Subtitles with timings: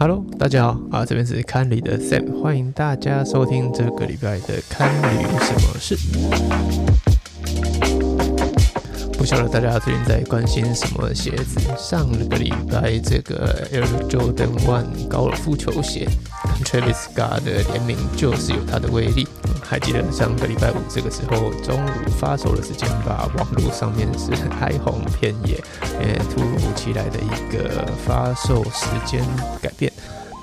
[0.00, 5.98] Hello，大家好啊，这边是堪旅的 Sam，欢迎大家收听这个礼拜的堪旅什么事。
[9.14, 11.58] 不晓得大家最近在关心什么鞋子？
[11.76, 16.08] 上个礼拜这个 Air Jordan One 高尔夫球鞋
[16.44, 19.26] 跟 Travis Scott 的联名就是有它的威力。
[19.68, 23.28] 还记得上个礼拜五这个时候中午发售的时间吧？
[23.36, 25.62] 网络上面是哀鸿遍野，
[26.00, 29.22] 也， 突如其来的一个发售时间
[29.60, 29.92] 改变。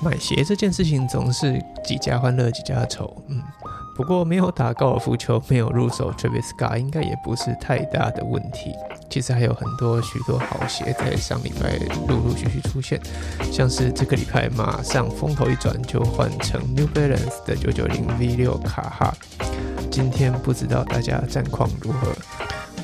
[0.00, 3.42] 买鞋这件事情总是几家欢乐几家愁，嗯。
[3.96, 8.74] 不过没有打高尔夫球，没有入手 Travis Scott，应该也不是太大的问题。
[9.08, 13.00] 其实还有很多许多好鞋在上礼拜陆陆续续出现，
[13.50, 19.14] 像是这个礼拜马上风头一转就换成 New Balance 的九九零 V 六卡哈。
[19.90, 22.12] 今天不知道大家战况如何？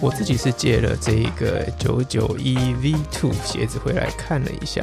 [0.00, 4.82] 我自己是借了这一个九九一 V Two 鞋子回来看了一下，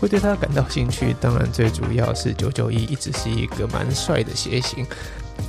[0.00, 1.14] 会对它感到兴趣。
[1.20, 4.84] 当然最主要是九九一一直是一个蛮帅的鞋型。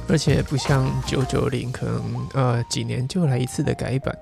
[0.08, 4.18] 而且不像九九零，可能呃几年就来一次的改版。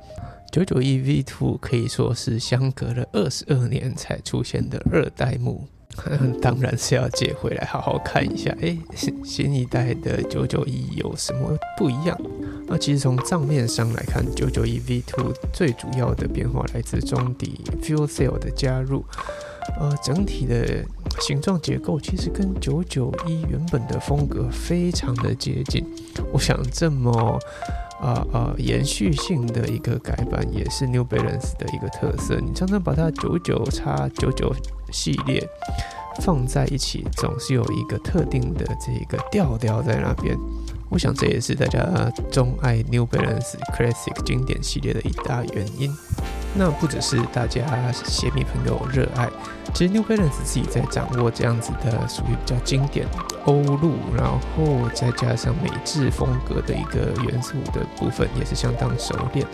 [0.52, 5.67] 九九一 V Two 可以说是相隔了二十二年才出现的二代目，
[6.42, 8.55] 当然是要借回来好好看一下。
[8.61, 8.78] 哎，
[9.23, 12.17] 新一代的九九一有什么不一样？
[12.67, 19.03] 那其实从账面上来看，九九一 V Two 最主要的变化来自中底 Fuel Cell 的加入。
[19.80, 20.83] 呃，整体的
[21.19, 25.86] 形状结构其实跟九九一原本的风格非常的接近。
[26.31, 27.39] 我想这么
[28.02, 32.39] 啊啊延续性的一个改版，也是 New Balance 的一个特色。
[32.39, 34.52] 你常常把它九九叉九九
[34.92, 35.48] 系列
[36.22, 40.38] 放在一起，总是有一个特定的这个调调在那边。
[40.90, 45.96] 我想这也是大家钟爱 New Balance Classic 经典系列的一大原因。
[46.56, 49.30] 那不只是大家鞋迷朋友热爱，
[49.72, 53.06] 其实 New Balance 自己在掌握这样子的属于比较经典
[53.46, 59.46] 欧陆，然后再加上美制风格的一个元素的部分，也是相当熟练。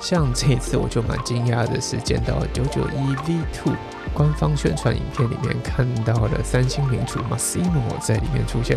[0.00, 3.74] 像这一次我就蛮惊讶的是，见到九九一 V2
[4.18, 8.76] 官方宣传影片里面看到了三星名厨 Massimo 在里面出现。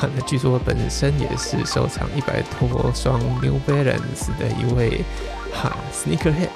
[0.00, 5.04] 那据说本身也是收藏一百多双 New Balance 的一位
[5.52, 6.48] 哈 Sneakerhead。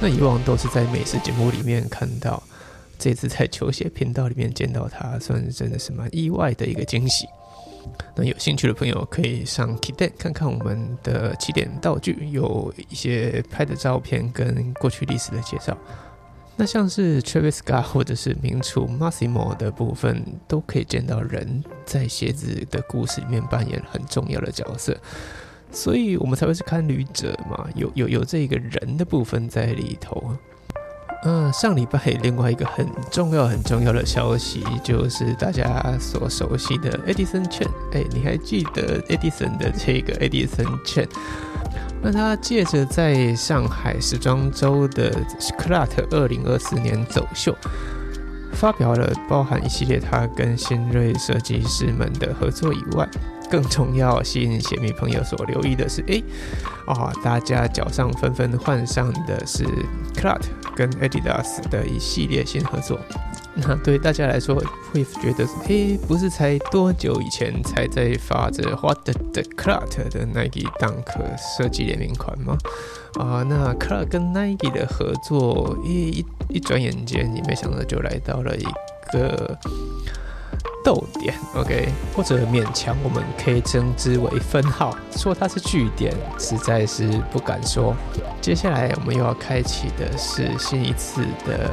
[0.00, 2.40] 那以往都是在美食节目里面看到，
[3.00, 7.26] 这次在球鞋频道里面见到他，算是真的是蛮意外的一个惊喜。
[8.14, 15.76] 那有兴趣的朋友可以上 Kit 看看我们的起点道具，有一些拍的照片跟过去历史的介绍。
[16.58, 24.96] 那像是 Travis Scott 或者是名厨 Massimo 的部分，都可以见到人在鞋子的故事里面扮演很重要的角色。
[25.70, 30.34] 所以我们才会是看旅者嘛，有有有这个人的部分在里头。
[31.24, 37.68] 嗯，上礼拜另外一个很重要很重要的消息，就是大家所熟悉的 Edison Chen。
[37.92, 41.08] 哎，你还记得 Edison 的这个 Edison Chen？
[42.02, 45.10] 那他借着在上海时装周的
[45.58, 47.56] Clut 二零二四年走秀，
[48.52, 53.08] 发表了包含一系列他跟新锐设计师们的合作以外。
[53.48, 56.20] 更重要、吸引鞋迷朋友所留意的是，哎，
[56.84, 59.64] 啊，大家脚上纷纷换上的是
[60.16, 60.42] Clut
[60.76, 63.00] 跟 Adidas 的一系列新合作。
[63.58, 71.06] 那对大家来说，会觉得，嘿，不是才多久以前才在发着 What the Clut 的 Nike Dunk
[71.38, 72.58] 设计联名款吗？
[73.18, 78.66] 啊，那 Clut 跟 Nike 的合作，一一一转眼间，你没想到就来到了一
[79.10, 79.58] 个。
[80.86, 87.92] 逗点，OK，或者勉强我们可以称之为分号，说它是句点，实在是不敢说。
[88.40, 91.68] 接下来我们又要开启的是新一次的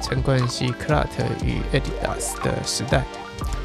[0.00, 3.02] 陈冠希、c l a t 与 Adidas 的时代。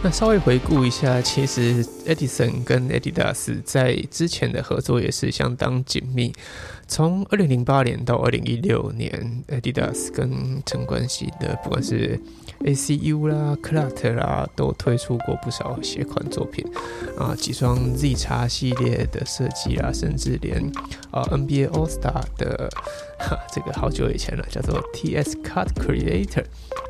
[0.04, 6.32] 那稍微回顾一下，其实 Edison 跟 Adidas 在之前的合作也是相当紧密。
[6.88, 12.18] 从二零零八年到二零一六年，Adidas 跟陈冠希的不管是
[12.62, 16.66] ACU 啦、Clut 啦，都推出过不少鞋款作品
[17.18, 20.64] 啊，几双 Z 叉系列的设计啦，甚至连
[21.12, 22.70] 啊 NBA All Star 的
[23.20, 26.46] 哈，这个好久以前了，叫做 TS Cut Creator、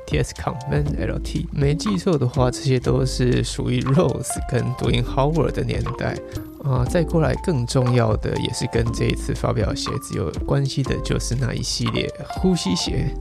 [0.06, 1.48] TS Command LT。
[1.52, 6.16] 没记错的话，这些都是属于 Rose 跟 Dwayne Howard 的年代
[6.64, 6.86] 啊。
[6.86, 13.16] 再过来更重要的，也是跟这一次发表鞋子有关系的，就是那一系列呼吸鞋。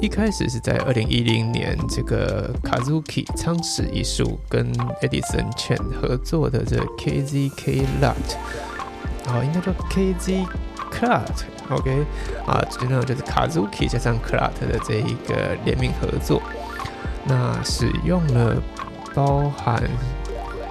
[0.00, 4.72] 一开始是在二零一零年，这个 Kazuki 仓史艺术跟
[5.02, 8.14] Edison Chen 合作的这 KZK Lut，
[9.28, 10.46] 啊，应该叫 KZ
[10.90, 12.06] Clut，OK，
[12.46, 16.40] 啊，基本上就是 Kazuki 加上 Clut 的这一个联名合作。
[17.24, 18.56] 那使用了
[19.14, 19.82] 包含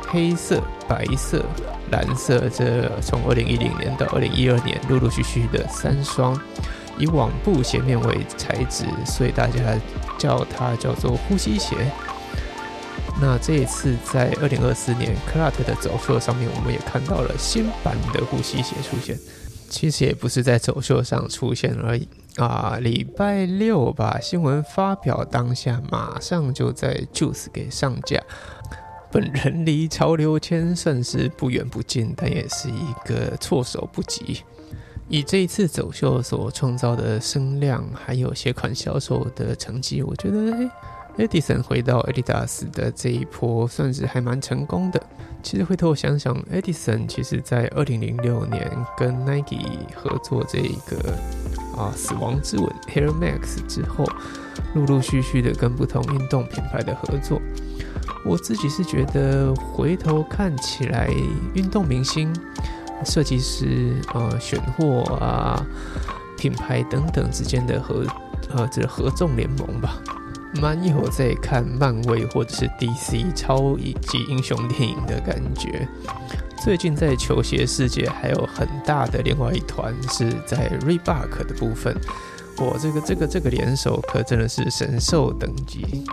[0.08, 1.46] 黑色、白色、
[1.92, 6.40] 蓝色这从二零一零年到二零一二年陆陆续续的三双，
[6.98, 9.60] 以网布鞋面为材质，所以大家
[10.18, 11.76] 叫它叫做呼吸鞋。
[13.22, 19.18] 那这一次在二零二四年 c l a t 的走秀上面，我们也看到了新版的呼吸鞋出现。
[19.70, 22.08] 其实也不是在走秀上出现而已
[22.38, 28.22] 啊，礼拜六吧，新闻发表当下，马上就在 Juice 给上架。
[29.12, 34.44] 本人离潮流签算是不远不近，但也是一个措手不及。
[35.08, 40.70] 以这一次走秀所创造的声量，还有鞋款销售的成绩，我觉得。
[41.20, 45.04] Edison 回到 Adidas 的这一波算是还蛮成功的。
[45.44, 51.14] 其实回头我想想，Edison 其实在二零零六年跟 Nike 合作这一个
[51.78, 54.06] 啊死亡之吻 Air Max 之后，
[54.76, 57.42] 陆陆续续的跟不同运动品牌的合作。
[58.26, 61.10] 我自己是觉得回头看起来，
[61.54, 62.34] 运动明星、
[63.06, 65.66] 设计师、呃选货啊、
[66.38, 68.06] 品牌等等之间的合
[68.54, 70.02] 呃这合纵联盟吧。
[70.56, 75.88] 蛮有在看漫威或者是 DC 超级英雄电影的感觉。
[76.58, 81.96] 最近在球鞋世界还有很大的另外一团是在 Reebok 的部分。
[82.58, 86.04] 我这个这个这个联手可真的是神兽等级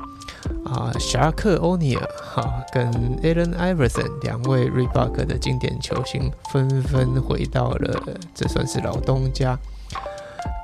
[0.64, 0.92] 啊！
[1.00, 2.88] 侠客欧尼尔哈跟
[3.22, 8.00] Allen Iverson 两位 Reebok 的经典球星纷纷回到了，
[8.32, 9.58] 这算是老东家。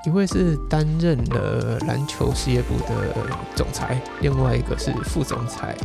[0.05, 3.15] 一位是担任了篮球事业部的
[3.55, 5.77] 总裁，另外一个是副总裁，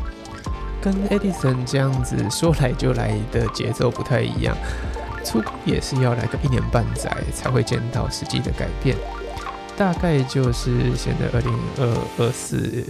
[0.81, 4.57] 跟 Edison 这样子说来就来的节奏不太一样，
[5.23, 8.97] 出也是要来个一年半载才会见到实际的改变，
[9.77, 12.83] 大概就是现在二零二二四、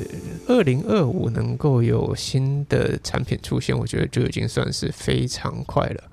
[0.47, 6.03] 二零二五能够有新的产品出现，我觉得就已经算是非常快了。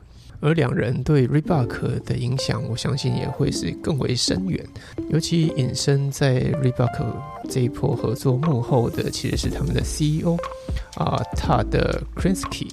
[0.44, 4.62] 而两人对 Reebok 的影响，我相信也会是更为深远。
[5.08, 7.02] 尤其隐身在 Reebok
[7.49, 10.37] 这一波合作幕后的，其实是他们的 CEO
[10.96, 12.69] 啊，他的 Krinsky。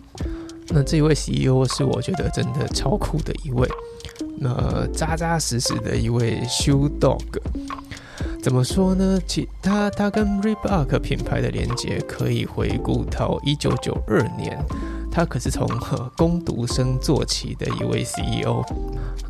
[0.68, 3.66] 那这位 CEO 是我觉得真的超酷的一位，
[4.38, 7.22] 那扎扎实实的一位 Shoe Dog。
[8.44, 9.18] 怎么说呢？
[9.26, 14.60] 其他他跟 Reebok 品牌的连接可以回顾到一九九二年。
[15.12, 15.68] 他可是从
[16.16, 18.64] 攻读生做起的一位 CEO，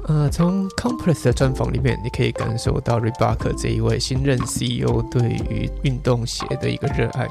[0.07, 7.27] 呃，从 Complex 的专访里面，你可以感受到 Reebok 这一位新任 CEO 对于运动鞋的一个热爱。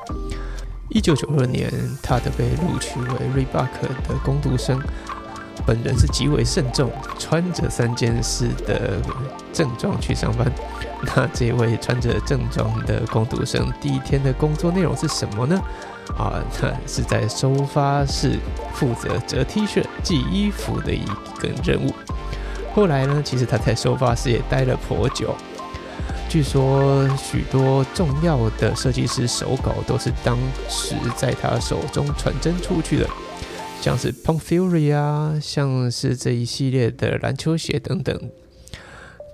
[0.88, 4.80] 一九九二年，他的被录取为 Reebok 的攻读生，
[5.64, 9.00] 本人是极为慎重，穿着三件事的
[9.52, 10.50] 正装去上班。
[11.16, 15.60] 那这位穿着正装的工读生，第一天的工作内容是什么呢？
[16.18, 18.38] 啊，他 是在收发室
[18.74, 21.04] 负责折 T 恤、寄衣服的一
[21.38, 21.94] 个任务。
[22.74, 25.34] 后来呢，其实他在收发室也待了颇久。
[26.28, 30.38] 据说许多重要的设计师手稿都是当
[30.68, 33.08] 时在他手中传真出去的，
[33.80, 38.30] 像是 Pump Fury 啊，像是这一系列的篮球鞋等等。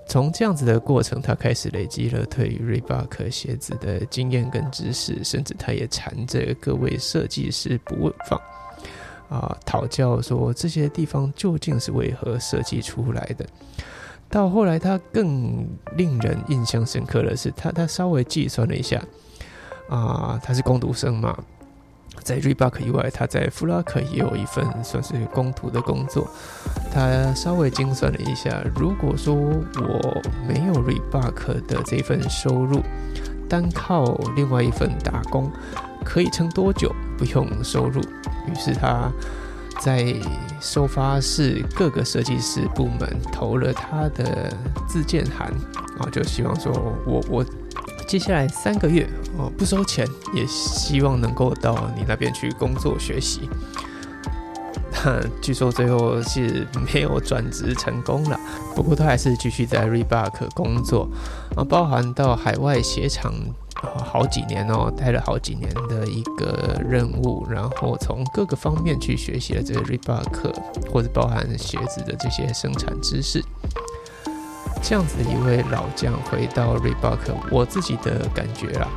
[0.09, 8.41] 从这样子的过程，他开始累积了对于 Reebok 鞋子的经验跟知识，甚至他也缠着各位设计师不放
[9.29, 13.45] 啊，讨教说这些地方究竟是为何设计出来的。
[14.29, 19.01] 到后来，他更令人印象深刻的是，他他稍微计算了一下
[19.89, 21.37] 啊，他是工读生嘛。
[22.27, 26.29] 在 Reebok 以外，他在 f l a k 也有一份算是工图的工作。
[26.93, 32.83] 他稍微精算了一下，如果说我没有 Reebok 的这份收入，
[33.47, 35.49] 单靠另外一份打工，
[36.03, 38.01] 可以撑多久不用收入？
[38.01, 39.09] 于是他
[39.79, 40.13] 在
[40.59, 44.53] 收发室各个设计师部门投了他的
[44.85, 45.47] 自荐函，
[45.97, 46.73] 啊，就希望说
[47.05, 47.45] 我我。
[48.07, 49.05] 接下来三个月
[49.37, 53.49] 哦，不收钱，也希望能够到你那边去工作学习。
[55.41, 58.39] 据说最后是没有转职成功了，
[58.73, 61.09] 不过他还是继续在 Reebok 工作
[61.55, 63.31] 啊，包含到海外鞋厂
[63.75, 70.55] 啊好几年哦，待了好几年的一个任务，然后从各个方面去学习了这个 Reebok
[70.89, 73.43] 或者包含鞋子的这些生产知识。
[74.81, 78.87] 这样子的一位老将回到 Reebok，我自己的感觉啦，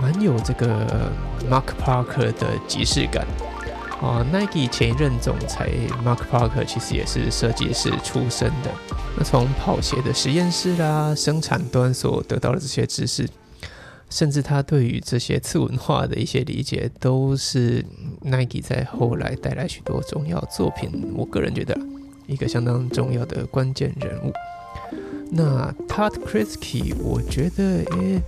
[0.00, 1.10] 蛮有这个
[1.50, 3.26] Mark Parker 的即视感
[4.00, 4.24] 啊。
[4.32, 5.68] Nike 前一任总裁
[6.04, 8.70] Mark Parker 其实也是设计师出身的，
[9.16, 13.28] 那从跑鞋的实验室啦、生产端所得到的这些知识，
[14.08, 17.84] 甚至他对于这些次文化的一些理解，都是
[18.20, 21.12] Nike 在后来带来许多重要作品。
[21.16, 21.76] 我个人觉得
[22.26, 24.32] 一个相当重要的关键人物。
[25.34, 28.20] 那 Todd Krisky，我觉得，诶，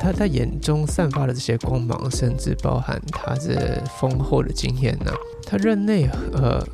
[0.00, 5.12] 他在眼中散发的这些光芒，甚至包含他这丰厚的经验呢。
[5.46, 6.64] 他任内，呃。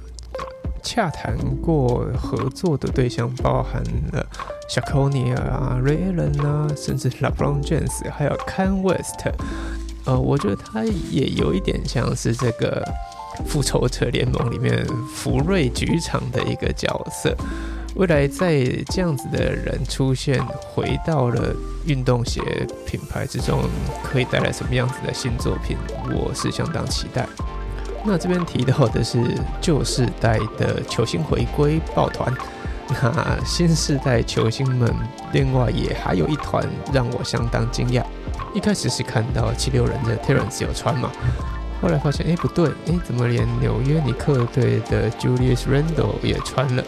[0.82, 3.82] 洽谈过合作的对象包含
[4.12, 4.26] 了
[4.66, 9.20] s h a k o n i 啊、Ray Allen 啊，甚至 LeBron James，还有 Ken West。
[10.06, 12.82] 呃，我觉得他也有一点像是这个
[13.46, 14.82] 复仇者联盟里面
[15.14, 17.36] 福瑞局长的一个角色。
[17.96, 20.40] 未来在这样子的人出现，
[20.72, 21.54] 回到了
[21.84, 22.40] 运动鞋
[22.86, 23.62] 品牌之中，
[24.02, 25.76] 可以带来什么样子的新作品？
[26.14, 27.26] 我是相当期待。
[28.04, 29.20] 那这边提到的是
[29.60, 32.32] 旧世代的球星回归抱团，
[32.88, 34.94] 那新世代球星们
[35.32, 38.02] 另外也还有一团让我相当惊讶。
[38.54, 41.10] 一开始是看到七六人的 Terence 有穿嘛，
[41.82, 46.82] 后来发现哎不对，哎怎么连纽约尼克队的 Julius Randle 也穿了？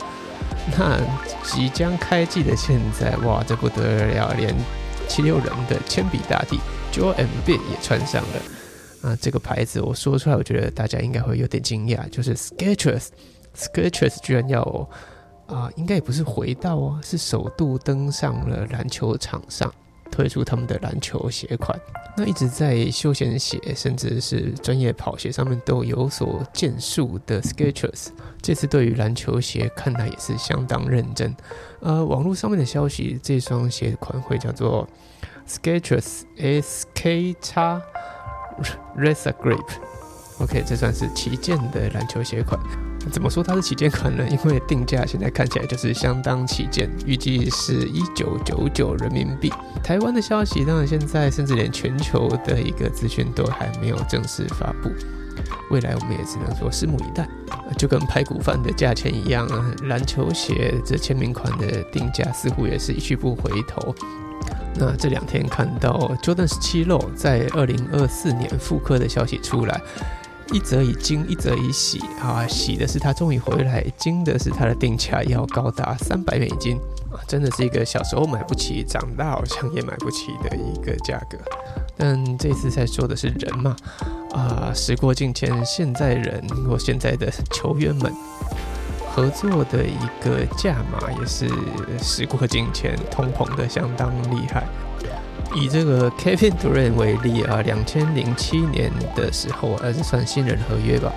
[0.79, 1.01] 那
[1.45, 4.55] 即将开季的现在，哇这不得了，连
[5.09, 6.59] 七六人的铅笔大帝
[6.93, 9.09] Joe and Ben 也穿上了。
[9.11, 14.63] 啊，这个牌子我说出来，我觉得大家应该会有点惊讶，就是 Skechers，Skechers 居然要
[15.47, 19.75] 啊，应该也不是回到哦，是首度登上了篮球场上，
[20.13, 21.77] 推出他们的篮球鞋款。
[22.17, 28.09] 那一直在休闲鞋，甚至是专业跑鞋上面都有所建树的 Skechers，
[28.41, 31.35] 这次对于篮球鞋看来也是相当认真。
[31.81, 34.87] 呃，网络上面的消息，这双鞋款会叫做
[35.49, 37.83] Skechers SK 叉。
[38.95, 42.61] Racer Grip，OK，这算是旗舰的篮球鞋款。
[43.11, 44.27] 怎么说它是旗舰款呢？
[44.29, 49.53] 因为定价现在看起来就是相当旗舰，预计是一九九九人民币。
[49.83, 54.91] 台湾的消息当然现在甚至连全球的一个资讯都还没有正式发布，
[55.71, 57.29] 未来我们也只能说拭目以待。
[57.77, 63.95] 就跟排骨饭的价钱一样啊，篮球鞋这签名款的定价似乎也是一去不回头。
[64.75, 69.81] 那这两天看到 Jordan 十七漏在二零二四年复刻的消息出来，
[70.53, 72.47] 一则以惊，一则以喜啊！
[72.47, 76.77] 喜的是他终于回来，惊的是他的定价要高达三百美金
[77.11, 77.17] 啊！
[77.27, 81.39] 真的是一个小时候买不起，长大好像也买不起的一个价格。
[81.97, 83.75] 但这次在说的是人嘛
[84.33, 84.71] 啊！
[84.75, 88.13] 时过境迁，现在人或现在的球员们。
[89.15, 91.47] 合作的一个价码也是
[92.01, 94.67] 时过境迁，通膨的相当厉害。
[95.55, 101.13] 以这个 Kevin Durant 为例啊，两千零七年的时候，还是算新人合约吧。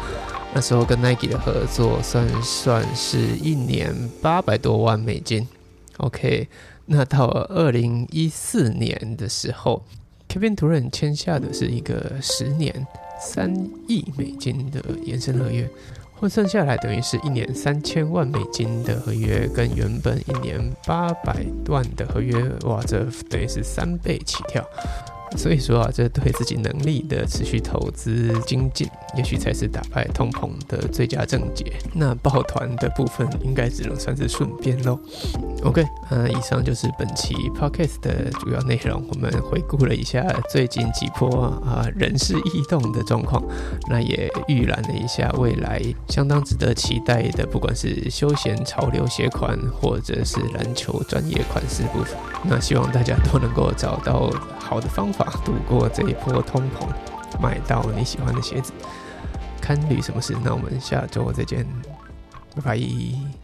[0.53, 5.47] 那时候跟 Nike 的合作算算是一年八百多万美金。
[5.97, 6.47] OK，
[6.85, 9.83] 那到二零一四年的时候
[10.29, 12.85] ，Kevin Durant 签下的是一个十年
[13.19, 13.53] 三
[13.87, 15.69] 亿美金的延伸合约。
[16.17, 24.63] 换算下来，等于是一年三千万美金的合约，跟原本一年八百万的合约，哇，这等于是三倍起跳。
[25.35, 28.87] 所以说啊，这对自己能力的持续投资精进，
[29.17, 31.71] 也许才是打败通膨的最佳症结。
[31.93, 34.99] 那抱团的部分，应该只能算是顺便喽。
[35.63, 39.03] OK，呃，以上就是本期 Podcast 的主要内容。
[39.09, 43.43] 我们回顾了一下最近几波啊人事异动的状况，
[43.87, 52.17] 那也预览了一下未来相当值得期待的，不管是休闲潮流鞋款，或者是篮球专业款式部分。
[52.43, 56.87] 那希望大家都能够找到好的方法法度过这一波通膨，
[57.41, 58.71] 买到你喜欢的鞋子。
[59.59, 60.35] 看旅什么事？
[60.43, 61.65] 那我们下周再见，
[62.55, 63.34] 拜拜。